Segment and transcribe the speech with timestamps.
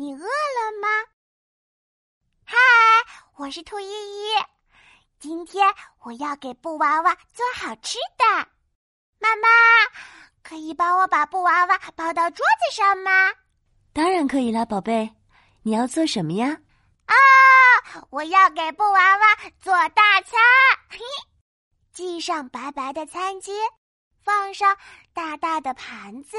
[0.00, 0.88] 你饿了吗？
[2.46, 2.56] 嗨，
[3.36, 4.30] 我是兔依依。
[5.18, 5.62] 今天
[6.04, 8.48] 我要给布娃娃做好吃的。
[9.18, 9.46] 妈妈，
[10.42, 13.10] 可以帮我把布娃娃抱到桌子上吗？
[13.92, 15.14] 当然可以啦，宝贝。
[15.64, 16.58] 你要做什么呀？
[17.04, 17.14] 啊，
[18.08, 20.40] 我要给布娃娃做大餐。
[20.88, 21.00] 嘿，
[21.92, 23.52] 系上白白的餐巾，
[24.24, 24.78] 放上
[25.12, 26.38] 大大的盘子。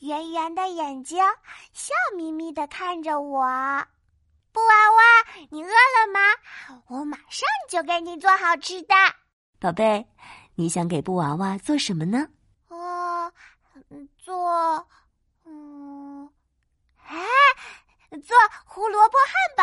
[0.00, 1.22] 圆圆的眼睛，
[1.74, 3.44] 笑眯眯的看着我。
[4.50, 6.20] 布娃娃，你饿了吗？
[6.86, 8.94] 我马上就给你做好吃的。
[9.60, 10.06] 宝贝，
[10.54, 12.26] 你想给布娃娃做什么呢？
[12.68, 13.30] 哦，
[14.16, 14.88] 做，
[15.44, 16.30] 嗯，
[17.06, 17.18] 哎，
[18.22, 19.54] 做胡萝卜汉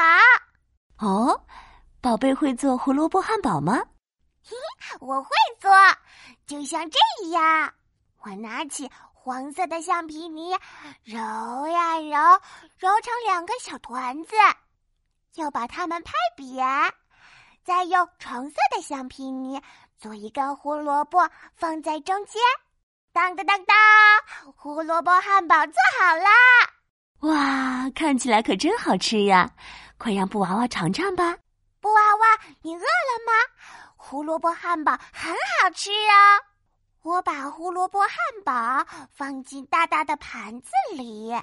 [1.00, 1.08] 堡。
[1.08, 1.46] 哦，
[2.00, 3.84] 宝贝会做胡萝卜汉堡吗？
[4.44, 4.56] 嘿，
[5.00, 5.30] 我会
[5.60, 5.72] 做，
[6.46, 7.00] 就像这
[7.32, 7.74] 样。
[8.20, 8.90] 我拿起
[9.28, 10.58] 黄色的橡皮泥，
[11.04, 11.18] 揉
[11.68, 12.40] 呀揉，
[12.78, 14.34] 揉成两个小团子，
[15.36, 16.66] 又把它们拍扁，
[17.62, 19.62] 再用橙色的橡皮泥
[19.98, 22.42] 做一根胡萝卜放在中间。
[23.12, 23.76] 当当当当，
[24.56, 26.30] 胡萝卜汉堡做好啦！
[27.20, 29.52] 哇，看起来可真好吃呀！
[29.98, 31.38] 快让布娃娃尝尝吧。
[31.82, 33.34] 布娃娃，你饿了吗？
[33.98, 36.48] 胡萝卜汉堡很好吃哦。
[37.08, 38.10] 我把胡萝卜汉
[38.44, 41.34] 堡放进大大的盘子里，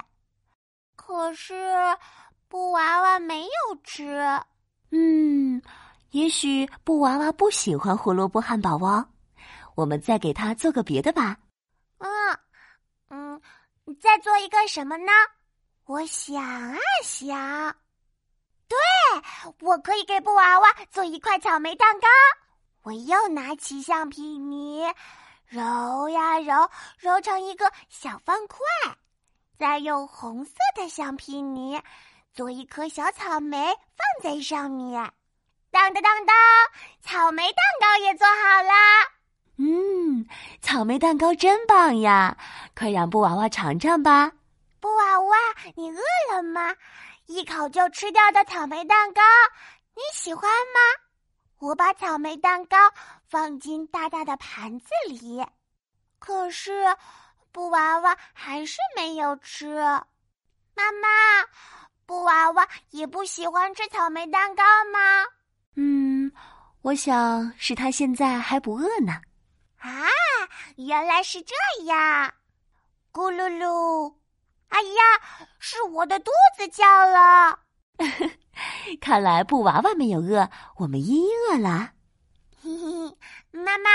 [0.95, 1.55] 可是
[2.47, 3.49] 布娃娃没有
[3.83, 4.21] 吃。
[4.91, 5.59] 嗯，
[6.11, 9.07] 也许布娃娃不喜欢胡萝卜汉堡哦。
[9.73, 11.35] 我们再给他做个别的吧。
[11.97, 12.11] 嗯
[13.09, 13.41] 嗯，
[13.99, 15.11] 再做一个什么呢？
[15.85, 17.75] 我想啊想，
[18.67, 18.77] 对，
[19.61, 22.07] 我可以给布娃娃做一块草莓蛋糕。
[22.83, 24.83] 我又拿起橡皮泥。
[25.47, 28.59] 揉呀揉，揉成一个小方块，
[29.57, 31.81] 再用红色的橡皮泥
[32.33, 35.11] 做一颗小草莓放在上面。
[35.71, 36.35] 当当当当，
[37.01, 38.71] 草莓蛋糕也做好了。
[39.57, 40.27] 嗯，
[40.61, 42.35] 草莓蛋糕真棒呀！
[42.75, 44.31] 快让布娃娃尝尝吧。
[44.79, 45.37] 布娃娃，
[45.75, 46.01] 你饿
[46.33, 46.75] 了吗？
[47.27, 49.21] 一口就吃掉的草莓蛋糕，
[49.95, 51.04] 你喜欢吗？
[51.59, 52.77] 我把草莓蛋糕
[53.27, 55.45] 放进大大的盘子里，
[56.19, 56.85] 可是
[57.51, 59.75] 布娃娃还是没有吃。
[59.77, 61.07] 妈妈，
[62.05, 65.25] 布娃娃也不喜欢吃草莓蛋糕吗？
[65.75, 66.31] 嗯，
[66.81, 69.13] 我想是他现在还不饿呢。
[69.77, 70.07] 啊，
[70.75, 71.55] 原来是这
[71.85, 72.33] 样！
[73.13, 74.13] 咕噜噜，
[74.67, 77.59] 哎呀，是我的肚子叫了。
[79.01, 81.91] 看来布娃娃没有饿，我们依依饿了。
[82.61, 83.17] 嘿嘿，
[83.51, 83.89] 妈妈，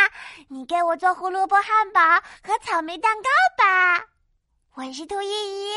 [0.48, 2.00] 你给我做胡萝卜汉堡
[2.42, 3.28] 和草莓蛋糕
[3.58, 4.04] 吧。
[4.74, 5.74] 我是兔依依，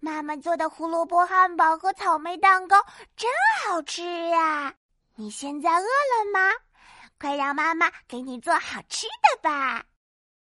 [0.00, 2.76] 妈妈做的胡萝卜汉堡和草莓蛋糕
[3.16, 3.30] 真
[3.64, 4.74] 好吃呀！
[5.16, 6.52] 你现在饿了吗？
[7.18, 9.84] 快让妈妈给你做好吃的吧。